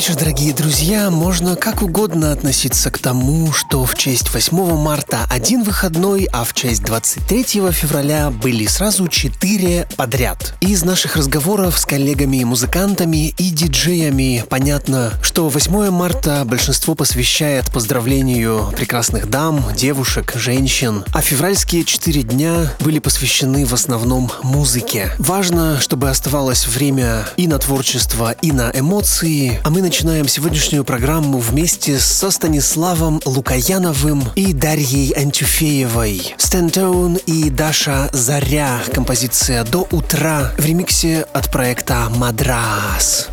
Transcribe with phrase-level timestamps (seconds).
[0.00, 1.10] Вечер, дорогие друзья.
[1.10, 6.54] Можно как угодно относиться к тому, что в честь 8 марта один выходной, а в
[6.54, 10.54] честь 23 февраля были сразу четыре подряд.
[10.62, 19.28] Из наших разговоров с коллегами-музыкантами и диджеями понятно, что 8 марта большинство посвящает поздравлению прекрасных
[19.28, 25.12] дам, девушек, женщин, а февральские четыре дня были посвящены в основном музыке.
[25.18, 31.38] Важно, чтобы оставалось время и на творчество, и на эмоции, а мы начинаем сегодняшнюю программу
[31.38, 36.32] вместе со Станиславом Лукаяновым и Дарьей Антюфеевой.
[36.38, 38.78] Стентоун и Даша Заря.
[38.94, 43.30] Композиция «До утра» в ремиксе от проекта «Мадрас».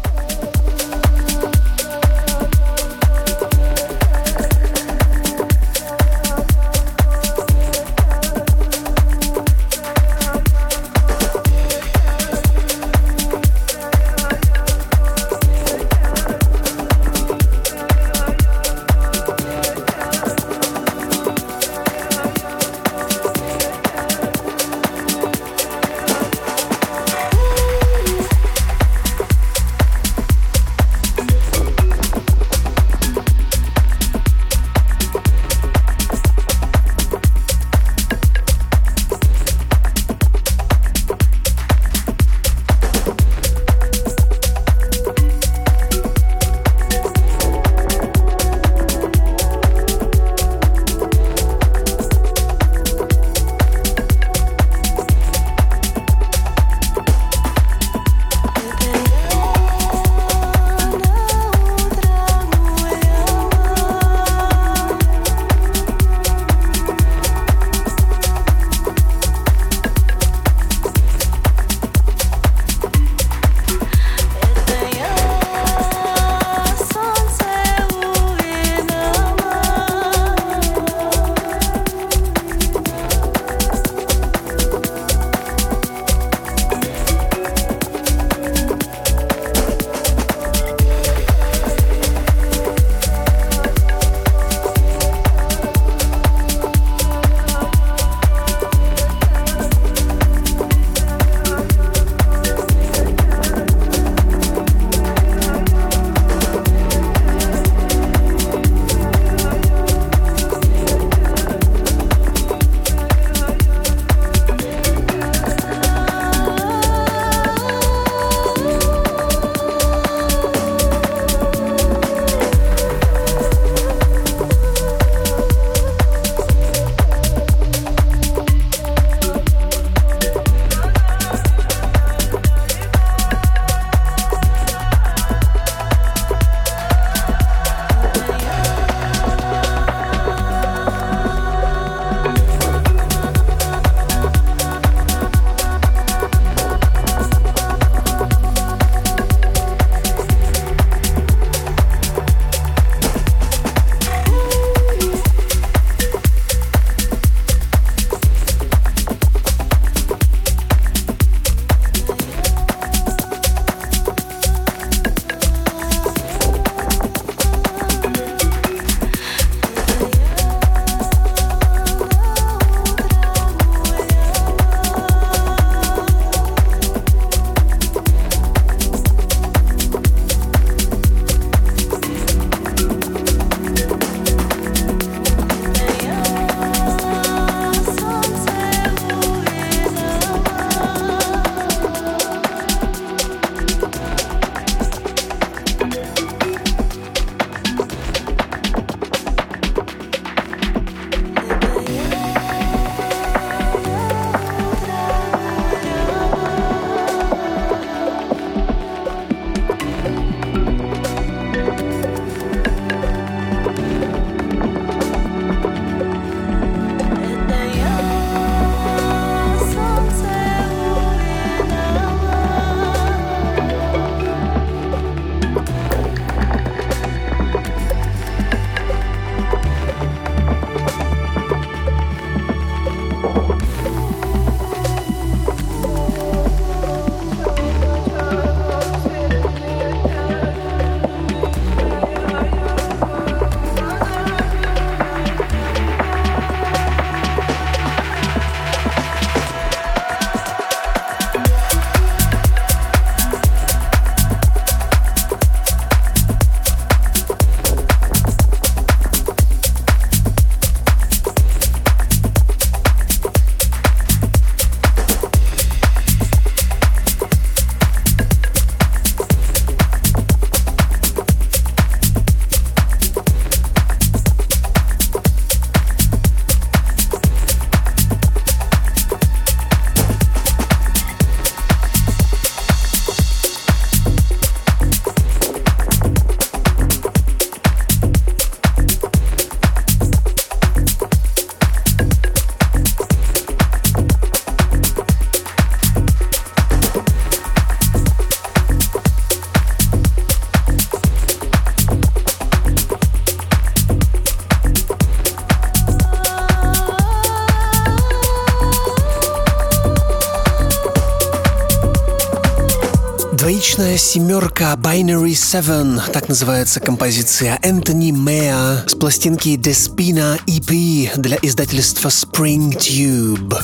[313.97, 322.77] Семерка Binary Seven, так называется композиция Энтони Мэа с пластинки Despina EP для издательства Spring
[322.77, 323.57] Tube.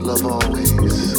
[0.00, 1.13] Love always.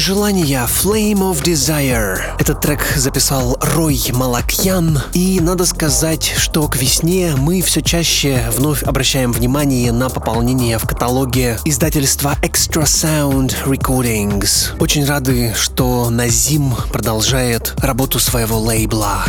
[0.00, 2.18] Желания Flame of Desire.
[2.38, 4.98] Этот трек записал Рой Малакьян.
[5.12, 10.86] И надо сказать, что к весне мы все чаще вновь обращаем внимание на пополнение в
[10.86, 14.76] каталоге издательства Extra Sound Recordings.
[14.80, 19.24] Очень рады, что Назим продолжает работу своего лейбла.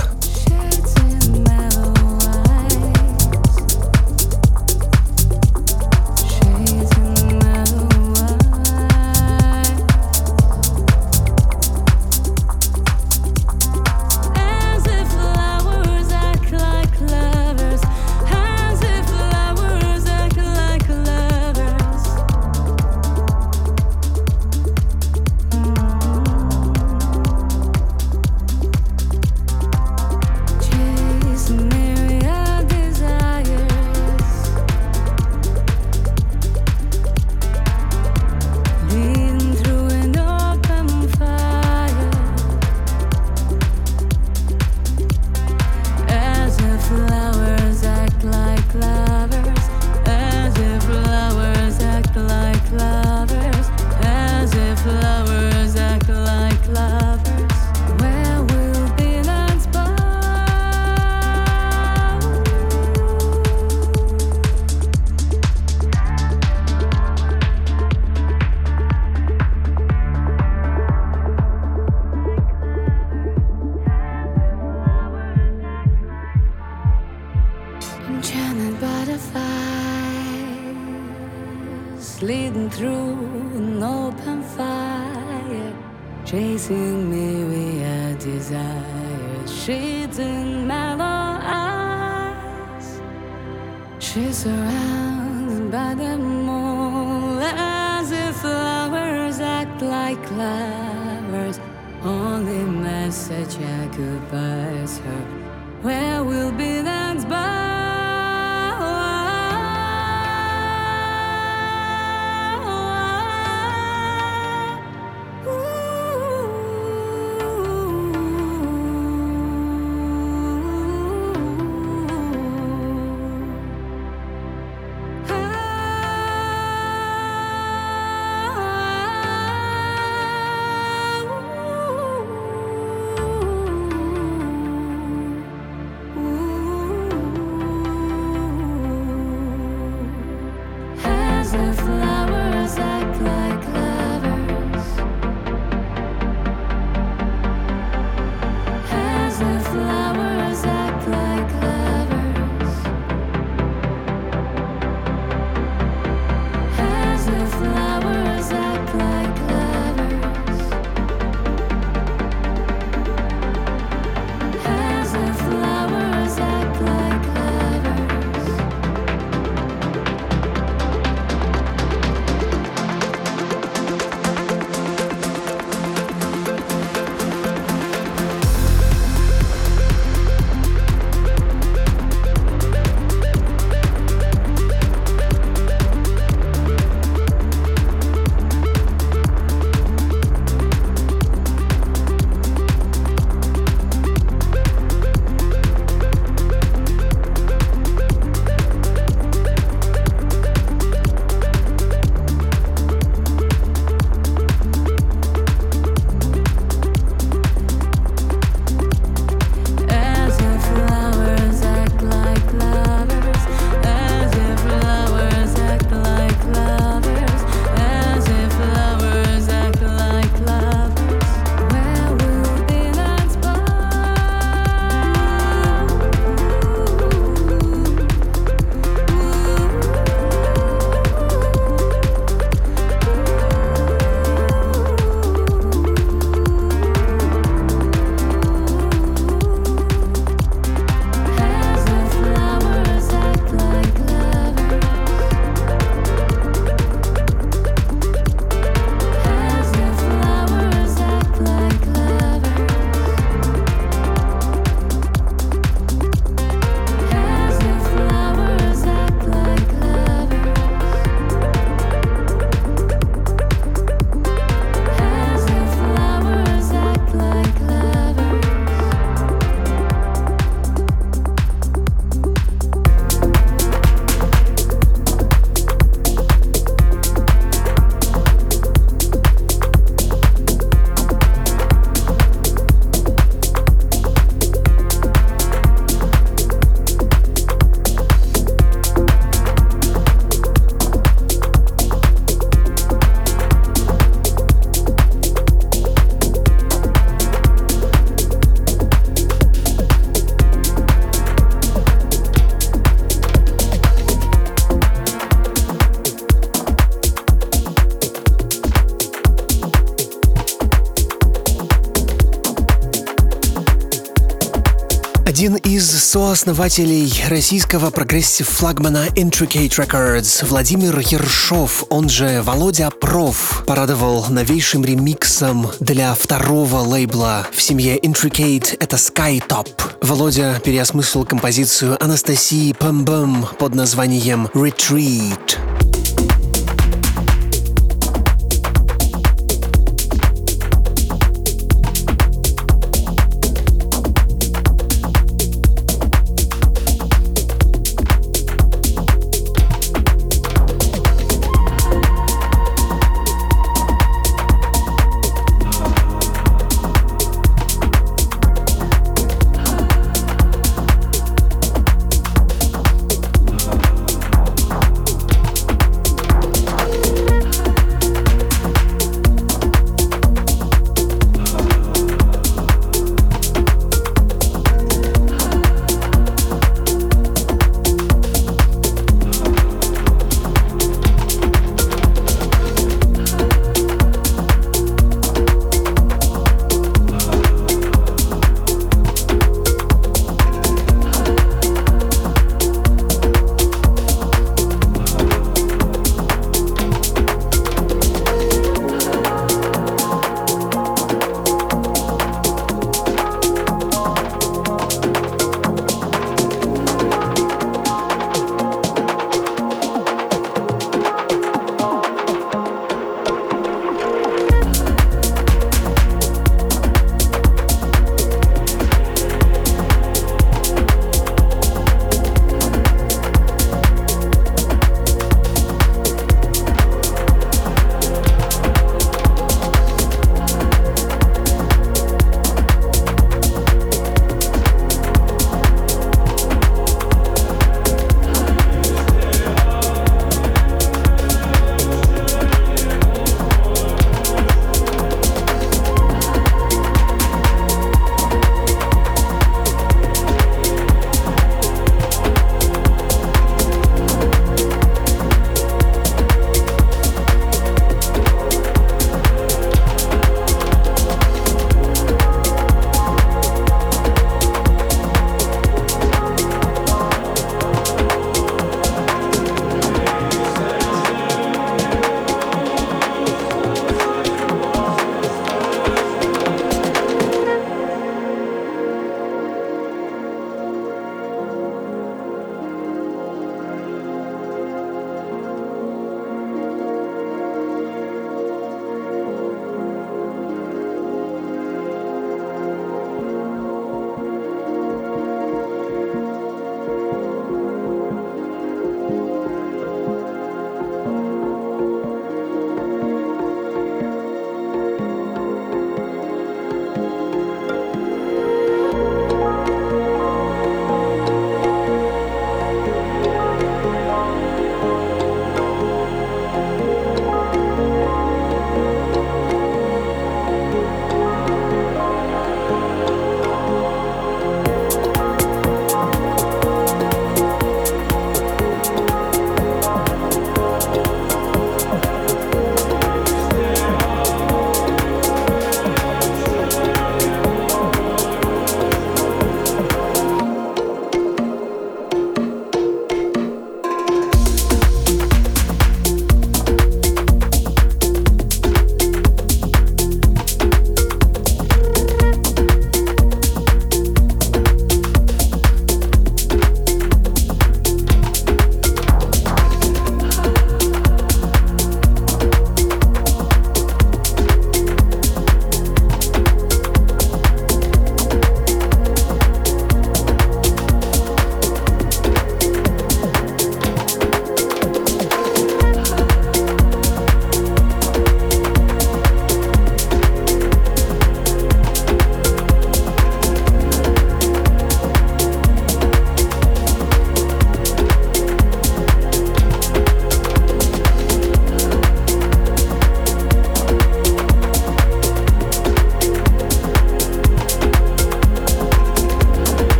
[316.11, 326.13] Сооснователей российского прогрессив-флагмана Intricate Records Владимир Ершов, он же Володя Проф, порадовал новейшим ремиксом для
[326.13, 329.69] второго лейбла в семье Intricate, это Skytop.
[330.01, 335.60] Володя переосмыслил композицию Анастасии Пэмбэм под названием Retreat.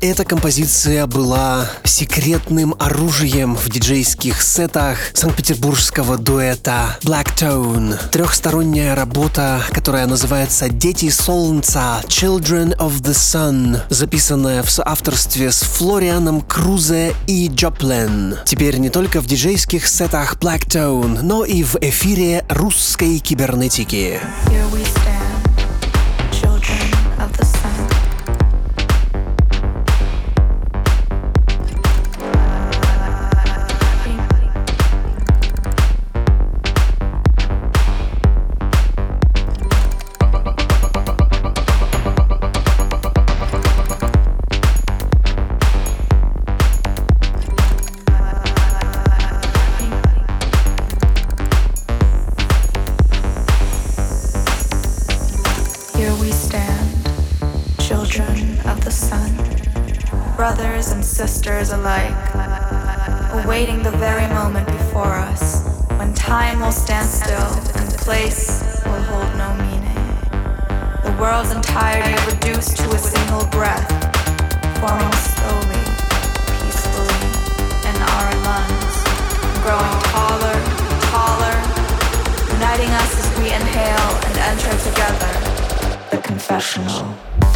[0.00, 7.98] Эта композиция была секретным оружием в диджейских сетах санкт-петербургского дуэта Black Tone.
[8.10, 16.40] Трехсторонняя работа, которая называется «Дети солнца» Children of the Sun, записанная в соавторстве с Флорианом
[16.40, 18.38] Крузе и Джоплен.
[18.46, 24.20] Теперь не только в диджейских сетах Black Tone, но и в эфире русской кибернетики.
[24.46, 24.99] Here we
[86.10, 87.49] the confessional.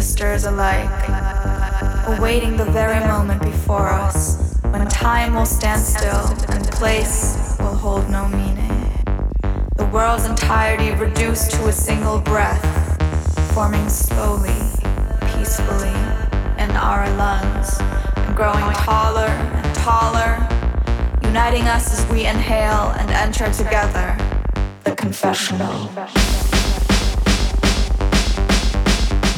[0.00, 0.90] Sisters alike,
[2.08, 8.10] awaiting the very moment before us when time will stand still and place will hold
[8.10, 8.90] no meaning.
[9.76, 12.64] The world's entirety reduced to a single breath,
[13.54, 14.58] forming slowly,
[15.36, 15.96] peacefully
[16.58, 17.78] in our lungs,
[18.16, 20.32] and growing taller and taller,
[21.22, 24.16] uniting us as we inhale and enter together
[24.82, 25.88] the confessional.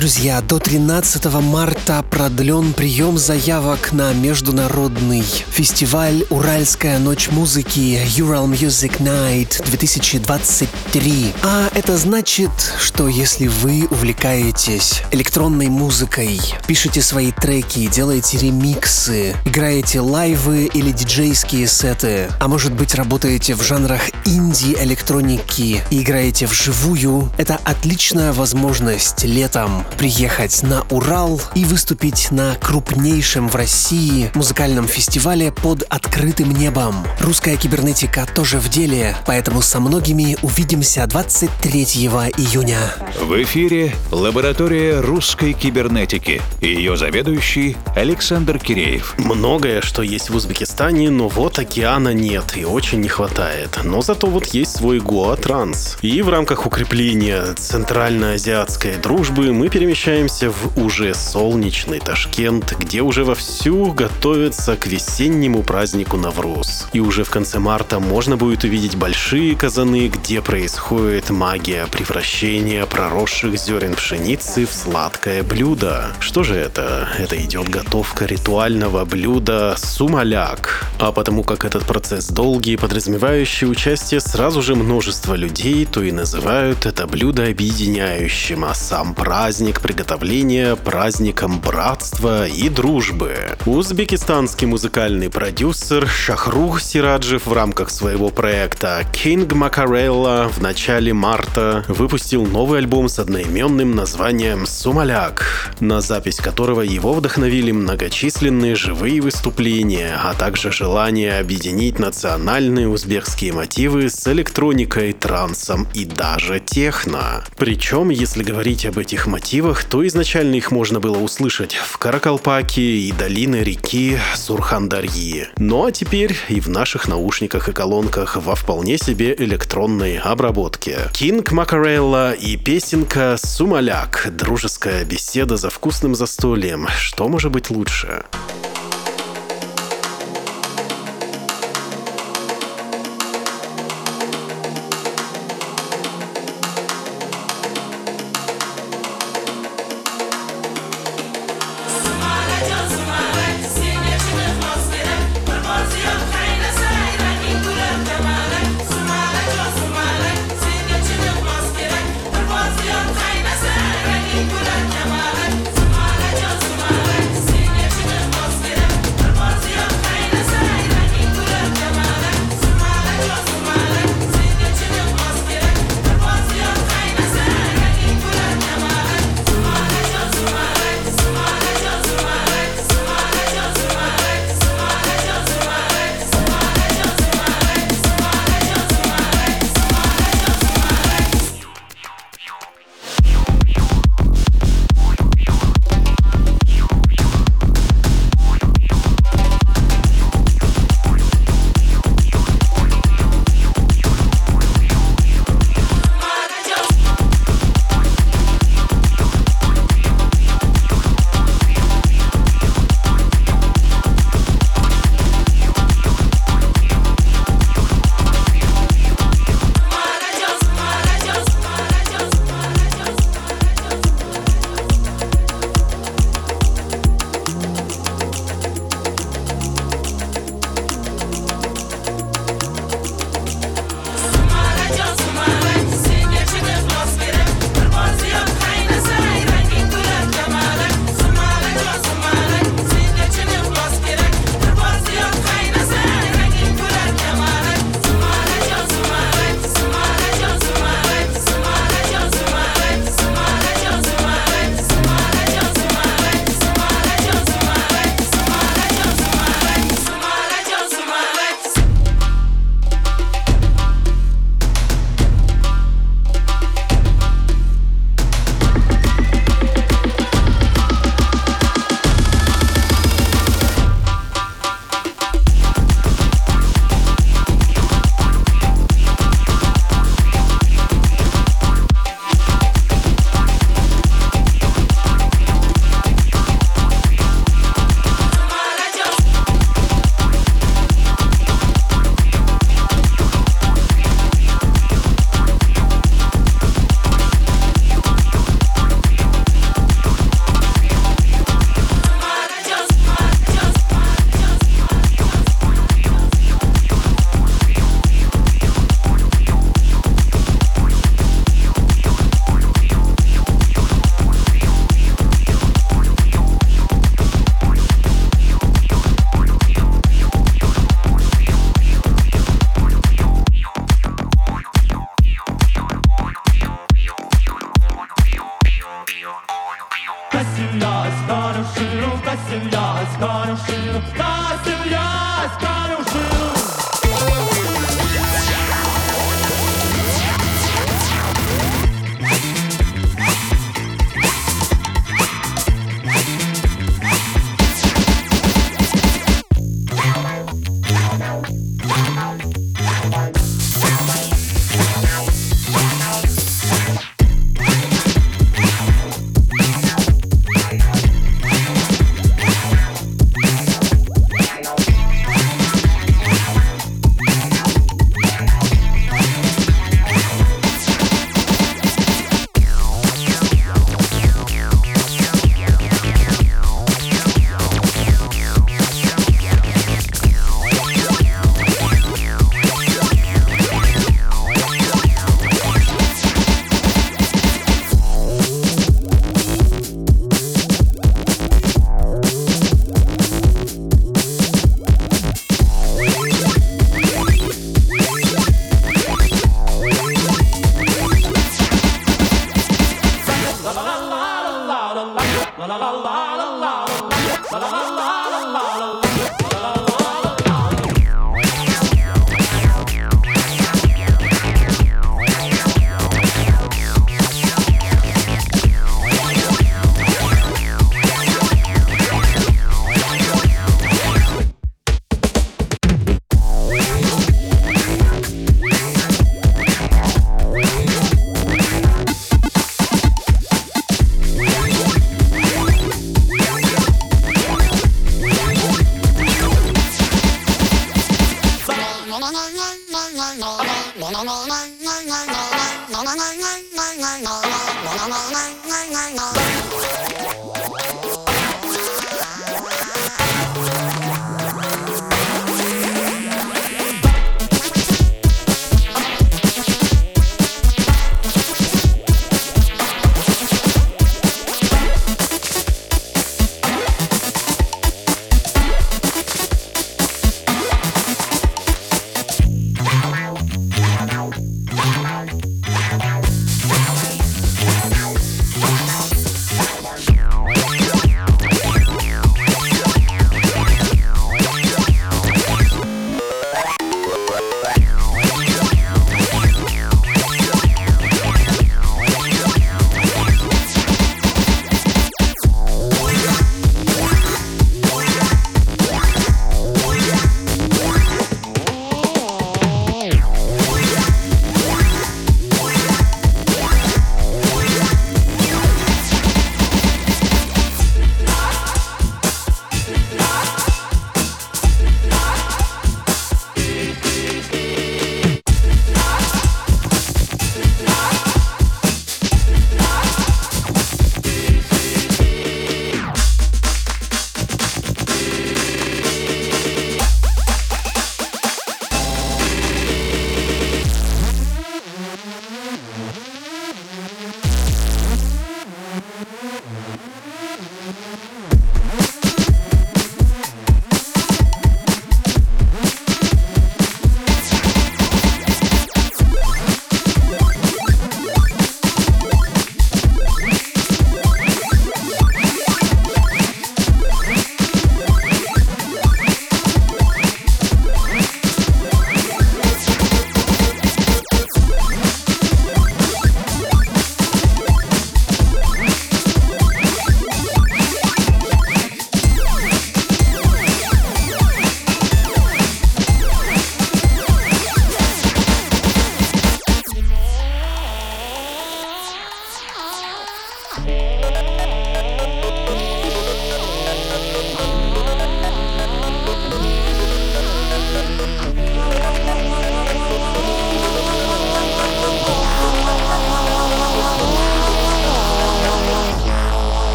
[0.00, 8.96] Друзья, до 13 марта продлен прием заявок на международный фестиваль «Уральская ночь музыки» Ural Music
[8.96, 11.34] Night 2023.
[11.42, 20.00] А это значит, что если вы увлекаетесь электронной музыкой, пишете свои треки, делаете ремиксы, играете
[20.00, 27.60] лайвы или диджейские сеты, а может быть работаете в жанрах инди-электроники и играете вживую, это
[27.64, 35.82] отличная возможность летом приехать на Урал и выступить на крупнейшем в России музыкальном фестивале под
[35.88, 36.94] открытым небом.
[37.20, 42.78] Русская кибернетика тоже в деле, поэтому со многими увидимся 23 июня.
[43.20, 49.14] В эфире лаборатория русской кибернетики и ее заведующий Александр Киреев.
[49.18, 53.78] Многое, что есть в Узбекистане, но вот океана нет и очень не хватает.
[53.84, 55.98] Но зато вот есть свой Гоа Транс.
[56.02, 63.92] И в рамках укрепления центральноазиатской дружбы мы перемещаемся в уже солнечный Ташкент, где уже вовсю
[63.92, 66.86] готовятся к весеннему празднику Навруз.
[66.92, 73.58] И уже в конце марта можно будет увидеть большие казаны, где происходит магия превращения проросших
[73.58, 76.08] зерен пшеницы в сладкое блюдо.
[76.20, 77.08] Что же это?
[77.18, 80.84] Это идет готовка ритуального блюда сумаляк.
[80.98, 86.84] А потому как этот процесс долгий, подразумевающий участие сразу же множества людей, то и называют
[86.84, 93.36] это блюдо объединяющим, а сам праздник приготовления праздником братства и дружбы.
[93.66, 102.46] Узбекистанский музыкальный продюсер Шахрух Сираджев в рамках своего проекта King Macarella в начале марта выпустил
[102.46, 110.34] новый альбом с одноименным названием «Сумаляк», на запись которого его вдохновили многочисленные живые выступления, а
[110.34, 117.44] также желание объединить национальные узбекские мотивы с электроникой, трансом и даже техно.
[117.56, 123.12] Причем, если говорить об этих мотивах, то изначально их можно было услышать в Каракалпаке и
[123.12, 125.48] долины реки Сурхандарьи.
[125.58, 130.98] Ну а теперь и в наших наушниках и колонках во вполне себе электронной обработке.
[131.12, 136.88] Кинг Макарелла и песенка «Сумаляк»— дружеская беседа за вкусным застольем.
[136.98, 138.24] Что может быть лучше?
[138.32, 138.69] Sen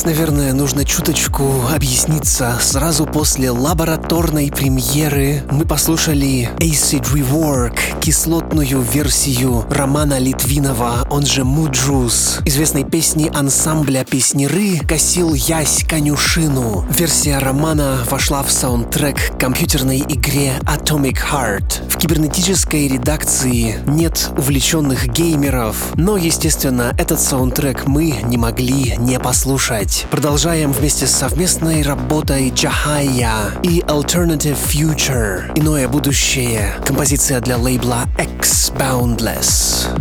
[0.00, 2.56] Здесь, наверное, нужно чуточку объясниться.
[2.58, 12.40] Сразу после лабораторной премьеры мы послушали Acid Rework, кислотную версию Романа Литвинова, он же Муджус,
[12.44, 16.84] известной песни ансамбля Песняры «Косил Ясь конюшину».
[16.90, 21.88] Версия Романа вошла в саундтрек компьютерной игре Atomic Heart.
[21.88, 29.50] В кибернетической редакции нет увлеченных геймеров, но, естественно, этот саундтрек мы не могли не послушать
[29.60, 30.06] слушать.
[30.10, 35.50] Продолжаем вместе с совместной работой Джахая и Alternative Future.
[35.54, 36.76] Иное будущее.
[36.86, 39.99] Композиция для лейбла X Boundless.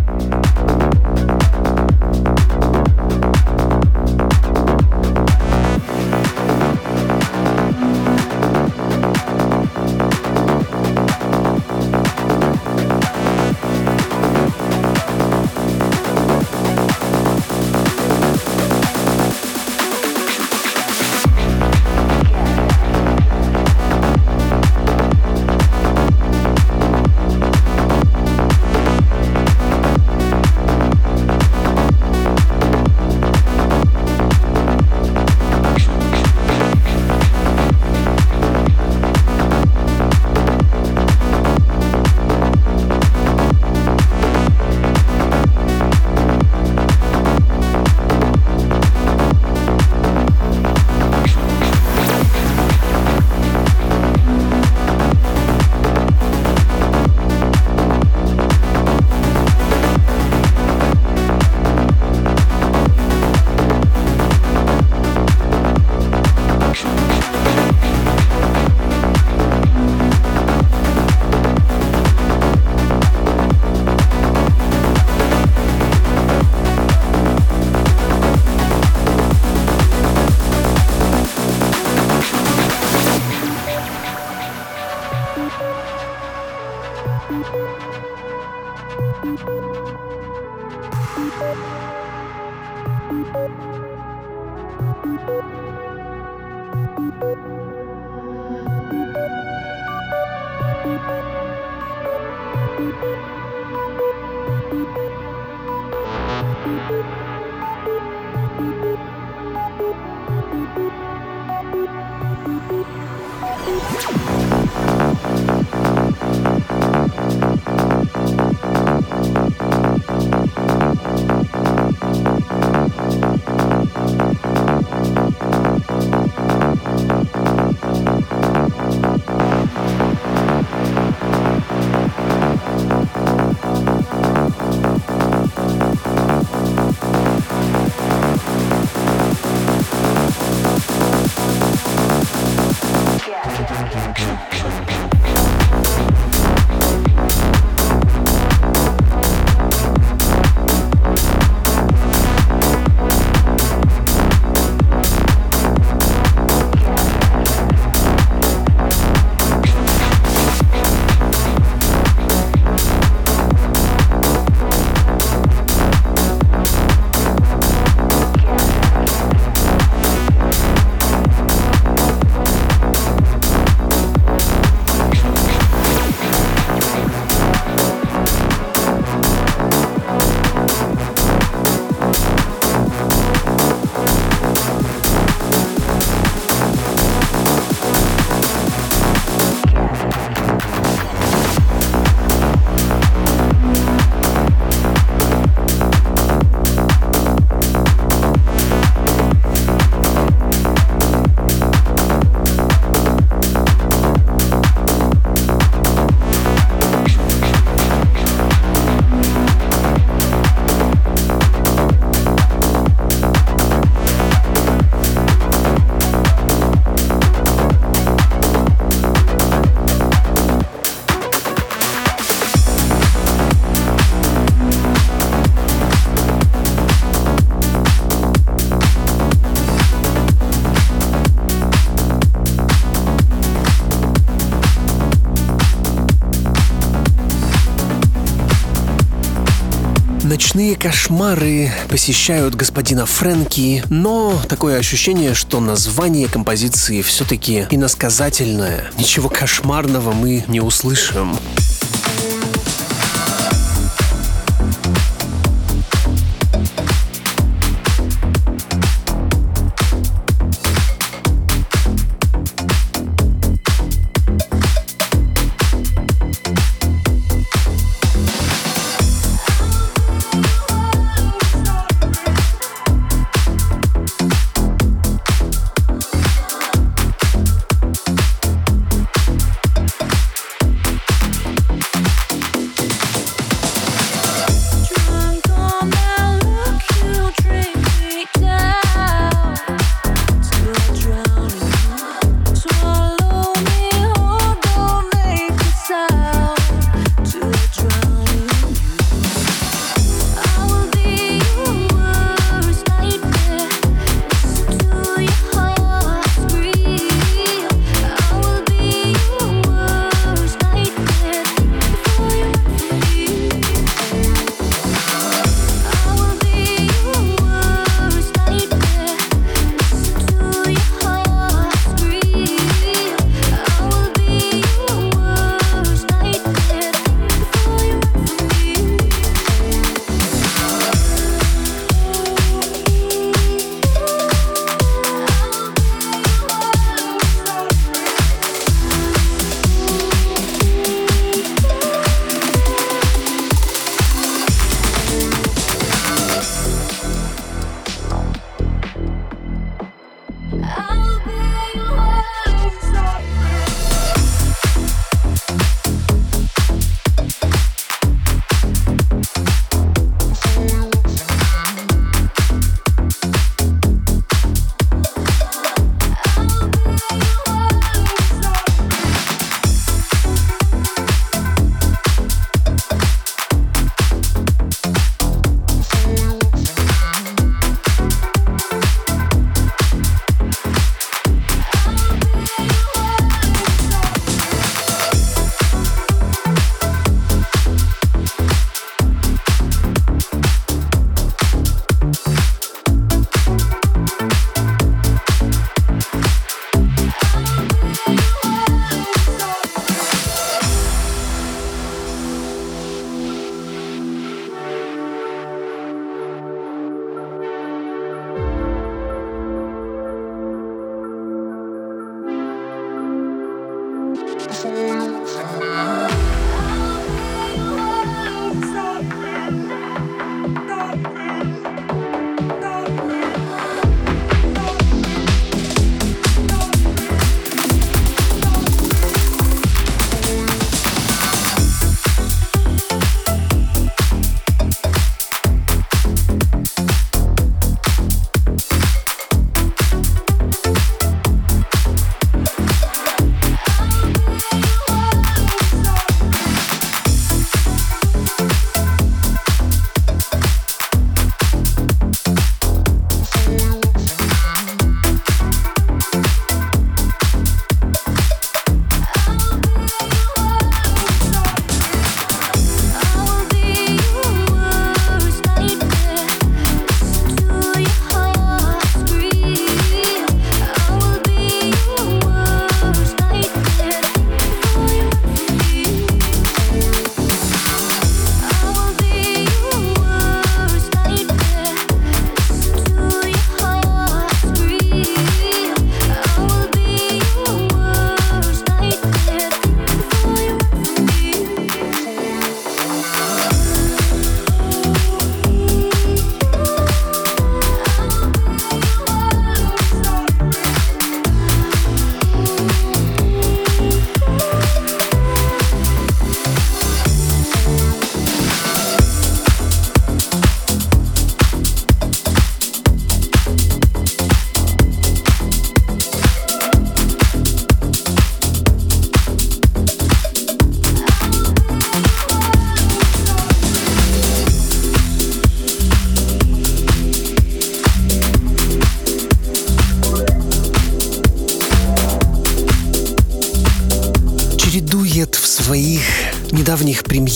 [240.39, 248.89] Ночные кошмары посещают господина Фрэнки, но такое ощущение, что название композиции все-таки иносказательное.
[248.97, 251.37] Ничего кошмарного мы не услышим.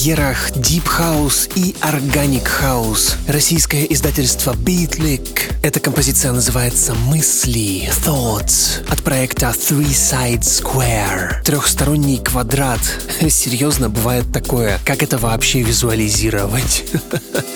[0.03, 3.13] Премьерах Deep House и Organic House.
[3.25, 5.39] Российское издательство Beatlik.
[5.61, 11.41] Эта композиция называется «Мысли» Thoughts от проекта Three Side Square.
[11.45, 12.81] Трехсторонний квадрат.
[13.29, 14.77] Серьезно, бывает такое.
[14.83, 16.83] Как это вообще визуализировать?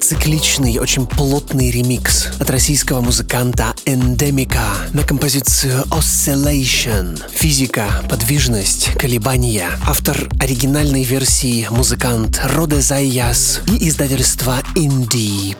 [0.00, 4.62] цикличный, очень плотный ремикс от российского музыканта Endemica
[4.92, 7.20] на композицию Oscillation.
[7.32, 9.70] Физика, подвижность, колебания.
[9.84, 15.56] Автор оригинальной версии музыкант Роде Зайяс и издательство Indie.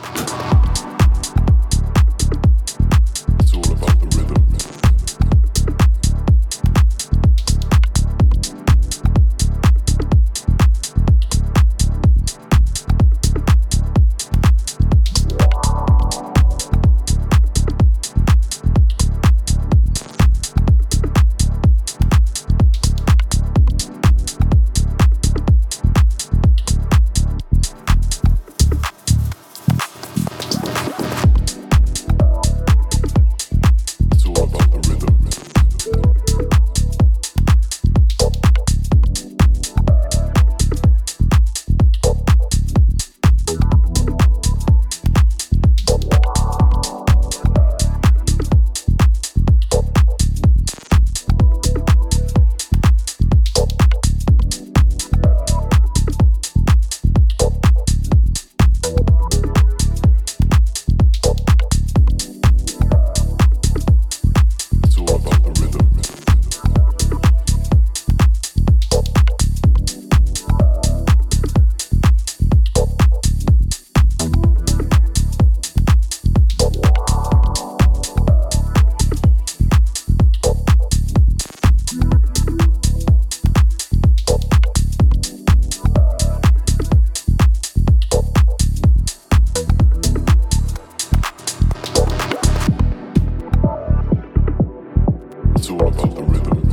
[95.57, 96.66] It's all about the rhythm.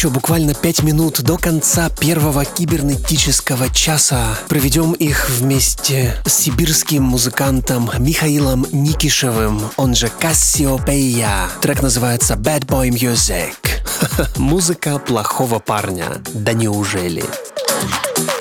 [0.00, 4.38] Еще буквально пять минут до конца первого кибернетического часа.
[4.48, 11.50] Проведем их вместе с сибирским музыкантом Михаилом Никишевым, он же Кассиопея.
[11.60, 13.52] Трек называется Bad Boy Music.
[14.38, 16.06] Музыка плохого парня.
[16.32, 17.22] Да неужели?
[17.22, 18.39] boys.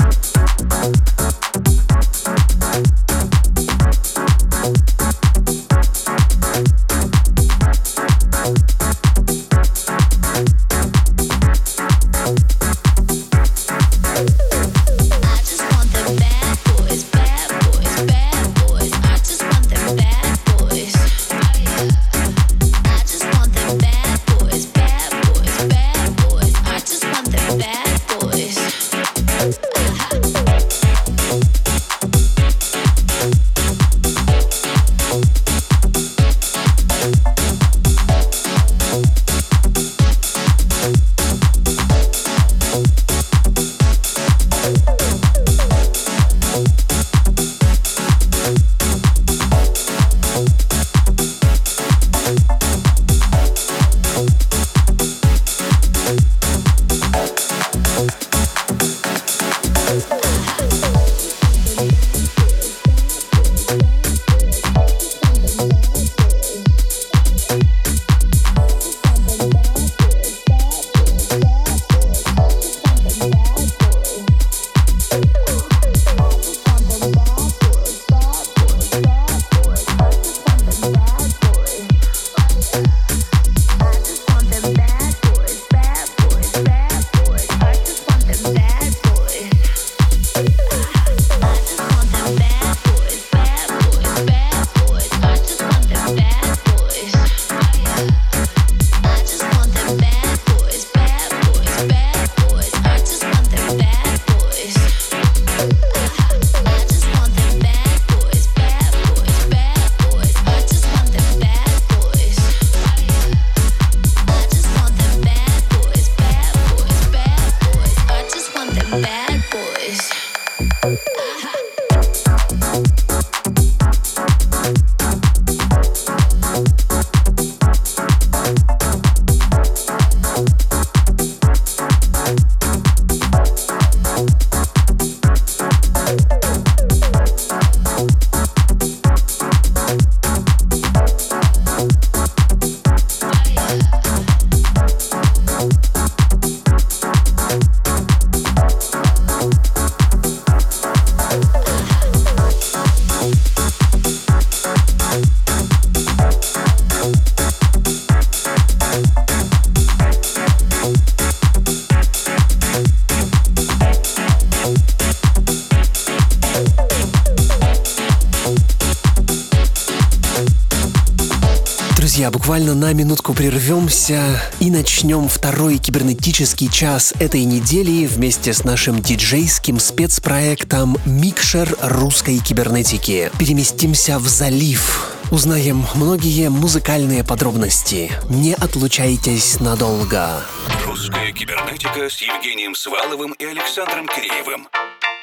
[172.50, 179.80] Буквально на минутку прервемся и начнем второй кибернетический час этой недели вместе с нашим диджейским
[179.80, 183.30] спецпроектом «Микшер русской кибернетики».
[183.38, 185.16] Переместимся в залив.
[185.30, 188.12] Узнаем многие музыкальные подробности.
[188.32, 190.41] Не отлучайтесь надолго.
[190.88, 194.68] Русская кибернетика с Евгением Сваловым и Александром Киреевым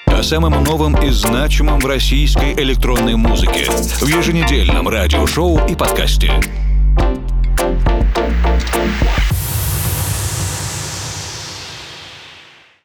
[0.07, 6.33] о самом новом и значимом в российской электронной музыке в еженедельном радиошоу и подкасте.